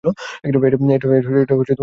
এটা 0.43 0.59
ব্যক্তিগত 1.07 1.51
কথা। 1.51 1.73